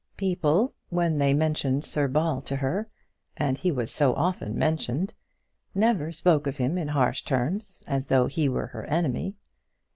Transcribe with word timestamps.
People, 0.17 0.73
when 0.89 1.19
they 1.19 1.31
mentioned 1.31 1.85
Sir 1.85 2.07
John 2.07 2.13
Ball 2.13 2.41
to 2.41 2.55
her 2.55 2.89
and 3.37 3.55
he 3.55 3.71
was 3.71 4.01
often 4.01 4.53
so 4.53 4.57
mentioned 4.57 5.13
never 5.75 6.11
spoke 6.11 6.47
of 6.47 6.57
him 6.57 6.75
in 6.75 6.87
harsh 6.87 7.21
terms, 7.21 7.83
as 7.85 8.07
though 8.07 8.25
he 8.25 8.49
were 8.49 8.65
her 8.65 8.85
enemy. 8.85 9.35